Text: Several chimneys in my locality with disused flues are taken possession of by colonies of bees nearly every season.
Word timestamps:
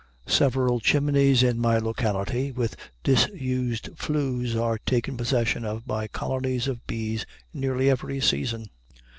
Several 0.25 0.79
chimneys 0.79 1.43
in 1.43 1.59
my 1.61 1.77
locality 1.77 2.51
with 2.51 2.75
disused 3.03 3.91
flues 3.95 4.55
are 4.55 4.79
taken 4.79 5.15
possession 5.15 5.63
of 5.63 5.85
by 5.85 6.07
colonies 6.07 6.67
of 6.67 6.87
bees 6.87 7.23
nearly 7.53 7.87
every 7.87 8.19
season. 8.19 8.65